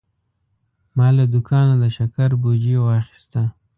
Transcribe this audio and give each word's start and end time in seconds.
ما 0.97 1.07
له 1.17 1.23
دوکانه 1.33 1.75
د 1.81 1.85
شکر 1.97 2.29
بوجي 2.41 2.75
واخیسته. 2.79 3.43